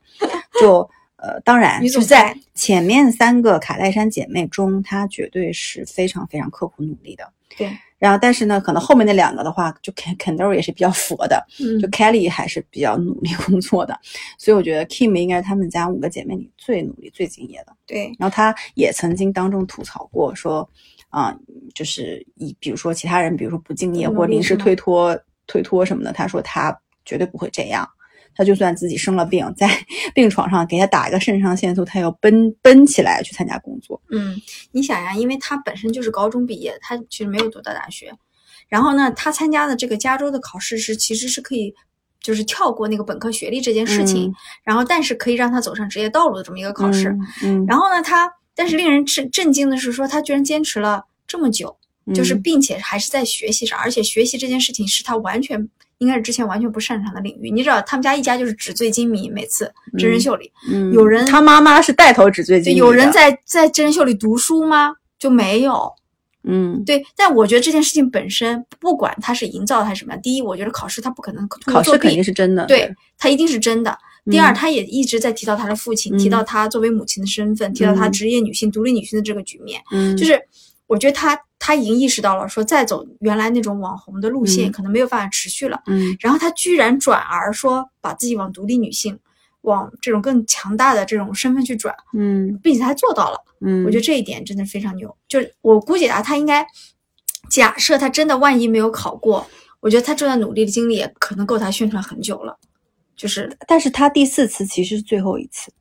[0.60, 0.88] 就。
[1.16, 7.26] 呃，当然，就在前面三个卡戴珊姐妹中，她绝对是非常非常刻苦努力的。
[7.56, 13.98] 对，然后，但是呢，可能后面那两个的话，就肯肯豆也是比较佛的，嗯就 Kelly 还是比较努力工作的，
[14.36, 17.74] 所以我觉得 Kim 应该是她们家五个姐妹里最努力、最敬业的。
[17.86, 20.68] 对，然后她也曾经当众吐槽过说，
[21.14, 21.36] 啊、
[21.74, 27.88] 就是以比如说其他人，比如说不敬业或临时推脱、推脱什么的，他说他绝对不会这样。
[28.36, 29.68] 他就算自己生了病，在
[30.12, 34.02] 病床上给他打一个肾上腺素，他要奔奔起来去参加工作。
[34.10, 34.34] 嗯，
[34.72, 38.12] 你想呀，因为他本身就是高中毕业，他其实没有读到大学。
[38.68, 41.72] 然后呢，他参加的这个加州的考试是其实是可以，
[42.20, 47.10] 就是跳过那个本科学历这件事情，嗯然后但是可以让他走上职业道路的这么一个考试。
[47.10, 51.76] 嗯，嗯然后呢，他但是令人震震惊的是说，他居然坚持了这么久，
[52.14, 57.50] 就是嗯并且还是在学习上，而且学习这件事情是他完全应该是之前完全不擅长的领域。
[57.50, 64.94] 你知道，他们家一家就是纸醉金迷，每次真人秀里，嗯有人他妈妈是带头纸醉金迷，有人在在真人秀里读书吗？
[65.18, 65.92] 就没有。
[66.46, 73.98] 嗯对，但我觉得这件事情本身，不管它是营造还是什么样，第一，我觉得考试它不可能通过作弊考试肯定，是真的，对，它一定是真的。
[74.30, 79.82] 第二，嗯他也一直在提到他的父亲，嗯提到他作为母亲的身份，提到他嗯职业女性、独立女性的这个局面。
[79.90, 80.40] 嗯，就是
[80.86, 85.82] 我觉得他他已经意识到了，说再走原来那种网红的路线，嗯可能没有办法持续了。
[85.86, 89.18] 嗯然后他居然转而说，把自己往独立女性、
[89.62, 93.38] 往这种更强大的这种身份去转，嗯并且他做到了。
[93.60, 95.14] 嗯，我觉得这一点真的非常牛。
[95.28, 96.66] 就是我估计啊，他应该
[97.50, 99.46] 假设他真的万一没有考过，
[99.80, 102.58] 我觉得他这段努力的经历也可能够他宣传很久了。
[103.16, 105.72] 就是但是他第四次其实是最后一次，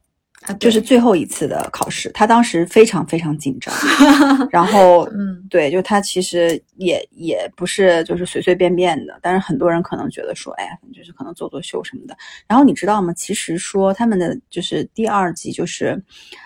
[0.43, 3.73] 啊，就是最后一次的考试，他当时非常非常紧张，
[4.51, 12.17] 然后嗯对，就他其实也也不是就是随随便便的，但是很多人可能觉得说，哎呀，就是可能做做秀什么的。
[12.47, 13.13] 然后你知道吗？
[13.13, 16.01] 其实说他们的就是第二季，就是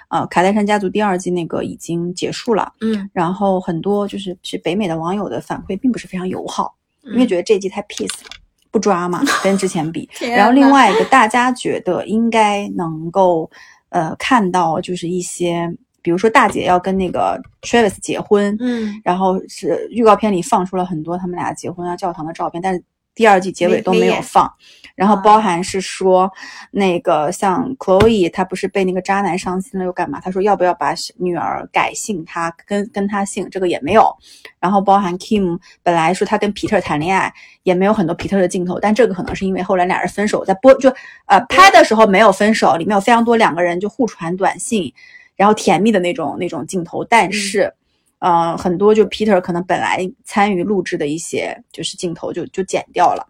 [0.09, 8.29] 呃卡戴珊家族第二季那个已经结束了，嗯，然后很多就是是北美的网友的反馈并不是非常友好，因为嗯觉得这一季太 peace 了。
[8.71, 13.49] 不抓嘛， 跟之前比，然后另外一个，大家觉得应该能够
[13.89, 19.01] 呃看到，就是一些，比如说大姐要跟那个 Travis 结婚，嗯。
[19.03, 22.83] 然后是预告片里放出了很多他们俩结婚啊教堂的照片，但是
[23.17, 24.49] 第二季结尾都没有放。
[24.95, 26.31] 然后啊包含是说，
[26.71, 30.19] 那个像 Chloe 她不是被那个渣男伤心了又干嘛？
[30.19, 34.15] 她说要不要把女儿改姓她跟跟她姓，这个也没有。
[34.59, 40.91] 然后包含 Kim 本来说她跟皮特谈恋爱，也没有很多皮特的镜头，但这个可能是因为后来俩人分手，在播就
[41.25, 44.91] 呃拍的时候没有分手，里面有非常多两个人就互传短信，
[45.35, 47.73] 然后甜蜜的那种那种镜头，但是。
[48.19, 53.27] 呃，很多就 Peter 可能本来参与录制的一些就是镜头就就剪掉了，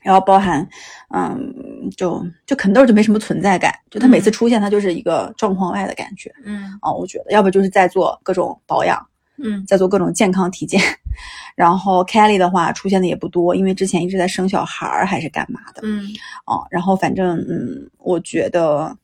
[0.00, 0.66] 然后包含，
[1.14, 4.32] 嗯，就就肯豆就没什么存在感，就他每次嗯。
[4.32, 6.78] 出现他就是一个状况外的感觉嗯。
[6.80, 9.04] 啊、我觉得要不就是在做各种保养，
[9.38, 9.64] 嗯。
[9.66, 10.80] 在做各种健康体检，
[11.54, 16.06] 然后 Kelly 的话出现的也不多，因为之前一直在生小孩儿还是干嘛的，嗯。
[16.46, 18.96] 哦，然后反正嗯，我觉得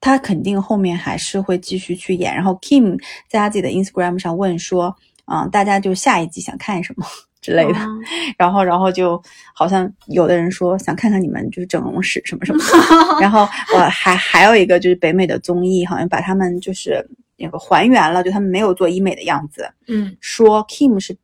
[0.00, 2.34] 他肯定后面还是会继续去演。
[2.34, 4.94] 然后 Kim 在他自己的 Instagram 上问说，
[5.26, 7.04] 嗯，大家就下一季想看什么
[7.40, 7.78] 之类的。
[7.78, 7.86] 哦
[8.38, 9.20] 然后，然后就
[9.54, 13.20] 好像有的人说想看看你们就是整容史什么什么的。
[13.20, 13.40] 然后
[13.74, 17.04] 我还还有一个就是北美的综艺，好像把他们就是
[17.36, 21.16] 那个还原了，就他们没有做医美的样子，嗯说 Kim 是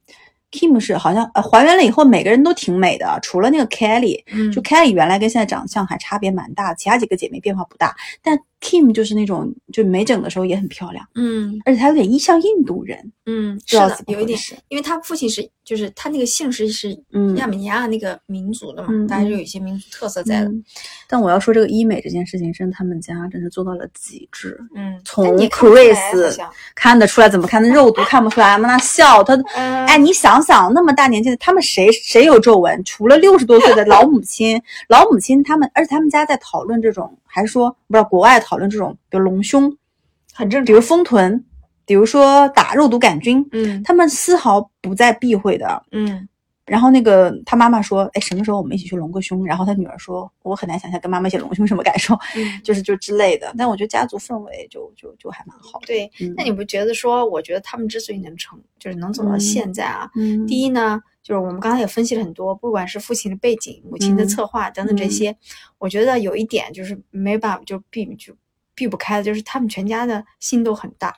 [0.50, 4.22] Kim 是好像呃还原了以后每个人都挺美的，除了那个 Kelly。
[4.32, 20.46] 嗯，就 Kelly 原来跟现在长相还差别蛮大，其他几个姐妹变化不大，但 Kim 就是那种就没整的时候也很漂亮，嗯而且她有点像印度人，嗯是的有一点，因为她父亲是就是她那个姓氏是嗯亚美尼亚那个民族的嘛，嗯大家就有一些民族特色在的。
[20.46, 20.64] 嗯
[21.06, 26.34] 但我要说这个医美这件事情，真的他们家真是做到了极致，嗯，从 Chris
[26.74, 28.66] 看得出来，怎么看那肉毒看不出来吗？
[28.66, 32.82] 那笑他，嗯哎，你想想那么大年纪的，他们谁谁有皱纹？
[32.84, 39.76] 除了六十多岁的老母亲，老母亲他们，而且他们家在讨论这种，还是说不知道国外讨论这种，比如隆胸，
[40.32, 40.64] 很正常。
[40.64, 41.44] 比如丰臀，
[41.84, 45.82] 比如说打肉毒杆菌，嗯他们丝毫不再避讳的。
[45.90, 46.28] 嗯
[46.66, 55.86] 然后那个他妈妈说：“哎，什么时候我们一起去隆个胸？”然后他女儿说：“我很难想象跟妈妈一起隆胸什么感受，嗯， 就是就之类的。”但我觉得家族氛围就就就还蛮好的。
[55.86, 56.10] 对。
[56.20, 57.26] 嗯那你不觉得说？
[57.26, 65.10] 我觉得他们之所以能成，就是能走到嗯现在啊，嗯第一呢，就是我们刚才也分析了很多，不管是父亲的背景、母亲的嗯策划等等这嗯。
[65.10, 65.36] 些，
[65.78, 68.34] 我觉得有一点就是没办法就避就
[68.74, 71.16] 避不开的，就是他们全家的心都很大，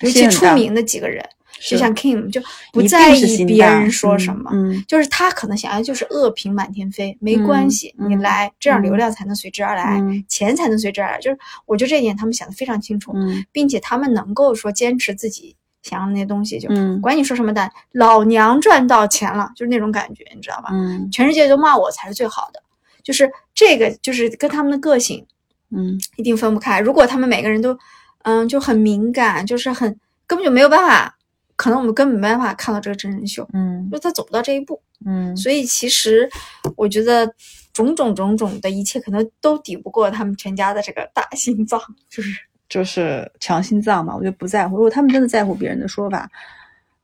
[0.00, 1.28] 尤其出名的几个人，
[1.68, 1.92] 就像。
[1.96, 2.40] Kim 就
[2.72, 4.84] 不在意别人说嗯什么，嗯。
[4.86, 8.94] 就是他可能想要就是恶评满天飞，没关嗯系，你嗯来，这样流。
[8.94, 11.18] 嗯量才能随之而来，嗯钱才能随之而来。
[11.18, 13.44] 就是我觉得这一点他们想的非常清楚，嗯。
[13.50, 20.68] 并且他们能够说坚持自己想要的那些东西，就嗯管你说什么的，老娘赚到钱了，就是那种感觉，你知道吧？
[20.72, 22.62] 嗯全世界都骂我才是最好的，
[23.02, 25.26] 就是这个，就是跟他们的个性
[25.70, 26.80] 嗯一定分不开。
[26.80, 27.78] 如果他们每个人都，
[28.22, 31.16] 嗯，就很敏感，就是很根本就没有办法，
[31.56, 34.80] 可能我们根本没办法看到这个真人秀，嗯就他走不到这一步。
[35.06, 36.28] 嗯所以其实
[36.74, 37.32] 我觉得
[37.72, 42.36] 种种种种的一切，可能都抵不过他们全家的这个大心脏，就是
[42.68, 44.76] 就是强心脏嘛，我就不在乎。
[44.76, 46.30] 如果他们真的在乎别人的说法，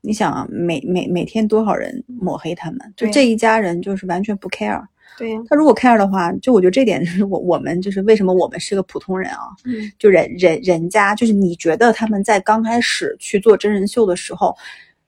[0.01, 4.81] 你想啊，每每每天多少人抹黑他们，就这一家人就是完全不 care。
[5.17, 14.53] 对呀、他如果 care 的话，就我觉得这点就是我我们就是为什么我们是个普通人啊，嗯就人人人家就是你觉得他们在刚开始去做真人秀的时候，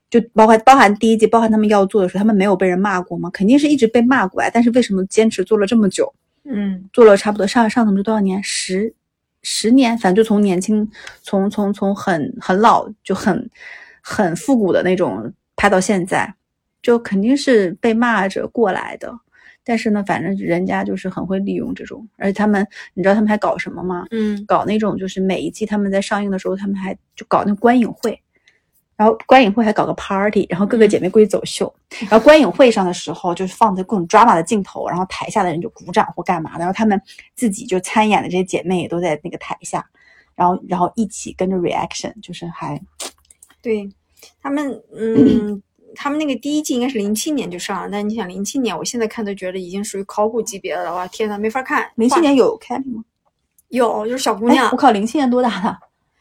[0.10, 3.30] 就包括包含第一季，包含他们要做的时候，他们没有被人骂过吗？
[3.32, 6.12] 肯定是一直被骂过呀，但是为什么坚持做了这么久？
[6.50, 8.42] 嗯做了差不多上上他们多少年？
[8.42, 8.94] 十
[9.50, 10.86] 十年，反正就从年轻，
[11.22, 13.50] 从从从很很老就很
[14.02, 16.36] 很复古的那种拍到现在，
[16.82, 19.18] 就肯定是被骂着过来的。
[19.64, 24.06] 但是呢，反正人家就是很会利用这种，而且他们，你知道他们还搞什么吗？
[24.12, 28.22] 嗯搞那种就是每一季他们在上映的时候，他们还就搞那个观影会，
[28.98, 31.72] 然后观影会还搞个 party，然后各个姐妹过去走秀，
[32.10, 37.00] 然后观影会上的时候就是放的各种 drama 的镜头，然后台下的人就鼓掌或干嘛的，然后他们
[37.36, 39.88] 自己就参演的这些姐妹也都在那个台下，
[40.36, 42.82] 然后然后一起跟着 reaction，就是还
[43.62, 43.88] 对
[44.42, 45.62] 他们，嗯，
[45.96, 51.84] 他们那个第一季应该是零七年就上了，但你想零七年，我现在看都觉得已经属于考古级别的了，哇，天呐，没法看。
[51.84, 53.04] 画零七年有 Kelly 吗？
[53.70, 55.78] 有，就是小姑哎娘我，靠，零七年多大了？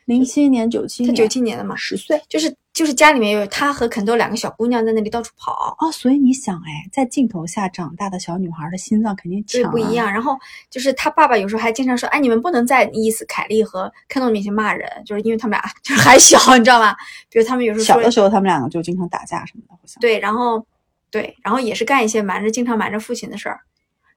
[0.06, 2.20] 零七年九七她年，九七年的嘛，十岁。
[2.28, 10.12] 就是就是家里面有她和肯豆两个小姑娘在那里到处跑，哦，所以你想，哎，在镜头下长大的小女孩的心脏肯定强、啊，对不一样。
[10.12, 10.36] 然后
[10.68, 16.94] 就是她爸爸有时候还经常说，哎，你们不能在伊斯凯莉和肯豆面前骂人，就是因为他们俩 就是还小，你知道吗？
[17.30, 19.98] 比如他们有时候小的时候，他们两个就经常打架什么的，好像。
[20.02, 20.62] 对，然后
[21.10, 23.58] 对，然后也是干一些瞒着经常瞒着父亲的事儿，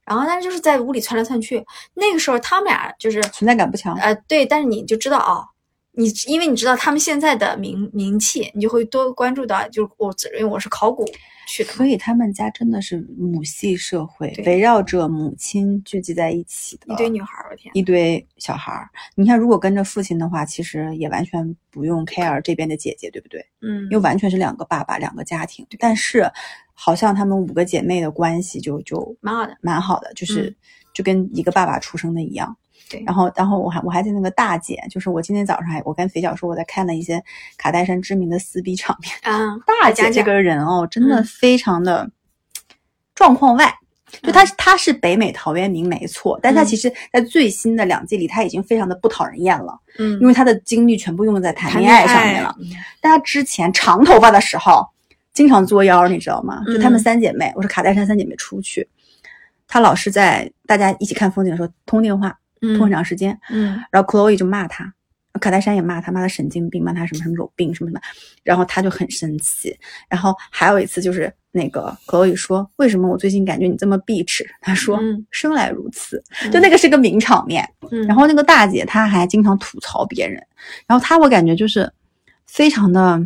[0.03, 1.65] 然后但是就是在屋里窜来窜去。
[1.93, 3.95] 那个时候他们俩就是存在感不强。
[3.95, 5.47] 呃对，但是你就知道哦，
[5.91, 11.03] 你因为你知道他们现在的名名气，你就会多关注到，就是我因为我是考古
[11.47, 18.87] 去的所，以他们家真的是母系社会，围绕着母亲聚集在一起的一堆女孩儿，我天，一堆小孩儿。
[19.15, 23.45] 你看，如果跟着父亲的话，其实也完全不用 care 这边的姐姐，对不对？
[23.61, 25.65] 嗯因为完全是两个爸爸，两个家庭。
[25.79, 26.31] 但是，
[26.73, 30.55] 好像他们五个姐妹的关系就就蛮好的，蛮好的，就是、嗯
[30.91, 32.55] 就跟一个爸爸出生的一样。
[32.89, 37.23] 对然后，然后我还我还记得那个大姐，就是我今天早上还我跟肥脚说我在看了一些
[37.57, 39.13] 卡戴珊知名的撕逼场面。
[39.23, 42.09] 啊，大姐这个人哦，真的嗯非常的
[43.13, 43.73] 状况外。
[44.23, 52.55] 就她，她是北美陶渊明没错，但她嗯其实，在最新的两季里，她已经非常的不讨人厌了，嗯，因为她的精力全部用在谈恋爱上面了。
[52.59, 52.65] 嗯
[52.99, 54.83] 但她之前长头发的时候，
[55.31, 56.63] 经常作妖，你知道吗？
[56.65, 58.89] 就她们嗯三姐妹，我说卡戴珊三姐妹出去，
[59.67, 64.93] 她老是在大家一起看风景的时候通电话，通很长时间，嗯然后 Chloe 就骂他，
[65.39, 68.01] 卡戴珊也骂他，骂他神经病，骂他什么什么有病什么什么，
[68.43, 69.77] 然后他就很生气。
[70.09, 74.43] 然后还有一次就是那个 Chloe 说，为什么我最近感觉你这么 bitch？？
[74.61, 77.67] 他说、嗯生来如此，就那个是个名场面。
[77.91, 80.41] 嗯，然后那个大姐她还经常吐槽别人，
[80.87, 81.91] 然后她我感觉就是
[82.47, 83.21] 非常的。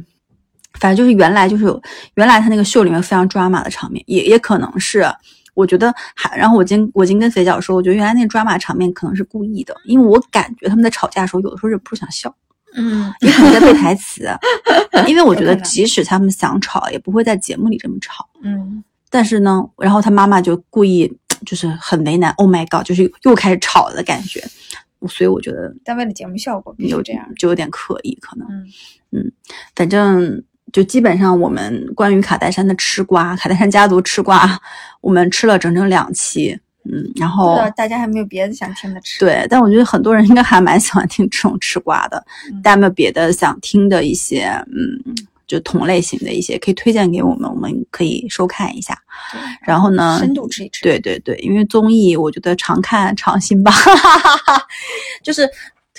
[0.79, 1.79] 反正就是原来就是有
[2.15, 5.05] 原来他那个秀里面非常抓马的场面，也也可能是
[5.53, 12.33] 我觉得还，然后我今我今跟肥脚说，我觉得原来那个抓马场面可能是故意的，因为我感觉他们在吵架的时候，有的时候忍不住想笑，
[12.75, 14.27] 嗯也可能在背台词，
[15.07, 18.27] 因为我觉得即使他们想吵，也不会在节目里这么吵。
[18.41, 21.11] 嗯但是呢，然后他妈妈就故意
[21.45, 24.43] 就是很为难，Oh my god，就是又开始吵了的感觉，
[25.07, 28.47] 所以我觉得但为了节目效果必须有这样，就有点刻意，可能。
[29.11, 29.31] 嗯
[29.75, 34.59] 反正就基本上我们关于卡戴珊的吃瓜，卡戴珊家族吃瓜，
[35.03, 45.13] 我们吃了整整两期，嗯，然不后大家还没有别的想听的吃，对，但我觉得很多人应该还蛮喜欢听这种吃瓜的，嗯大家有没有别的想听的一些，嗯，
[45.45, 48.97] 就同类型的一些可以推荐给我们，我们可以收看一下。
[49.61, 53.71] 然后呢，深度吃一吃，对对对，因为综艺我觉得常看常新吧，
[55.21, 55.47] 就是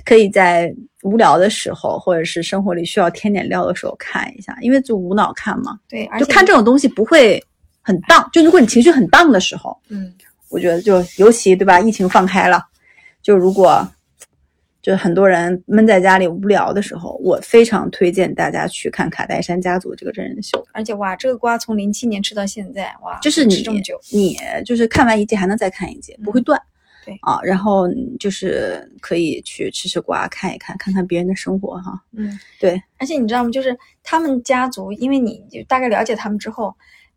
[0.05, 7.42] 可以在无聊的时候，或者是生活里需要添点料的时候看一下，因为就无脑看嘛，对，而就且看这种东西不会
[7.85, 8.28] 很荡。
[8.32, 10.12] 就如果你情绪很荡的时候，嗯，
[10.49, 11.78] 我觉得就尤其对吧？
[11.78, 12.61] 疫情放开了，
[13.22, 13.87] 就如果
[14.82, 20.62] 就很多人闷在家里无聊的时候，我非常推荐大家去看卡戴珊家族这个真人秀。
[20.72, 26.61] 而且哇，这个瓜从零七年吃到现在，哇，就是你这么久，你就是看完一季还能再看一季，不会断。
[27.07, 27.87] 对啊，然后
[28.18, 32.01] 就是可以去吃吃瓜，看一看，看看别人的生活哈。
[32.12, 32.82] 嗯，对。
[32.99, 33.51] 而且你知道吗？
[33.51, 36.74] 就是他们家族，因为你就大概了解他们之后，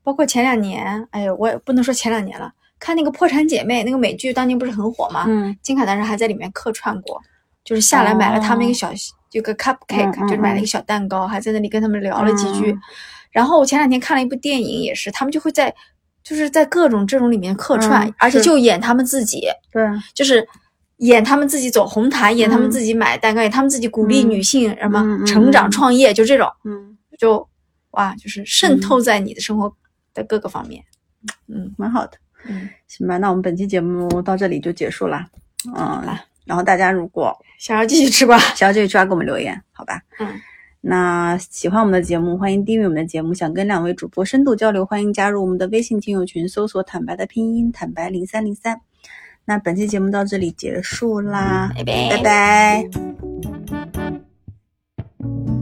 [0.08, 2.49] 包括前两年，哎呦，我也不能说前两年了，
[2.80, 5.26] 看那个《破产姐妹》那个美剧，当年不是很火吗？
[5.28, 7.22] 嗯金卡戴珊还在里面客串过，
[7.66, 8.89] 就是下来买了他们一个小，
[9.32, 12.72] 有个 cupcake，、就是买了一个小蛋糕，还在那里跟他们聊了几句。
[12.72, 12.80] 嗯。
[13.32, 15.76] 然后我前两天看了一部电影，也是他们就会在，
[16.24, 19.41] 就是在各种这种里面客串，嗯而且就演他们自己，
[19.74, 20.47] 对，就是
[20.99, 22.72] 演他们自己走红毯，演他们嗯。
[22.72, 24.30] 自己买蛋糕，演他们自己鼓励嗯。
[24.30, 25.72] 女性什么成长嗯。
[25.72, 27.45] 创业，就这种，嗯，就
[27.91, 29.70] 哇，就是渗透在你的生活
[30.18, 30.84] 的各个方面。
[31.47, 32.18] 嗯蛮好的。
[32.47, 35.28] 嗯，行吧，那我们本期节目到这里就结束啦。
[35.76, 40.01] 嗯，来然后大家如果想要继续吃瓜，想要继续吃瓜，给我们留言，好吧？
[40.20, 40.28] 嗯。
[40.80, 43.34] 那喜欢我们的节目，欢迎订阅我们的节目。
[43.34, 48.80] 想跟两位主播深度交流，欢迎加入我们的微信听友群，搜索“坦白”的拼音“坦白零三零三”。
[49.43, 52.88] 那本期节目到这里结束啦，拜拜拜
[55.20, 55.57] 拜